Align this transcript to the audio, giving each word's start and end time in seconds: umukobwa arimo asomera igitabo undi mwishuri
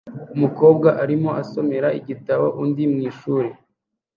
umukobwa 0.35 0.89
arimo 1.03 1.29
asomera 1.41 1.87
igitabo 1.99 2.45
undi 2.63 2.83
mwishuri 2.93 3.49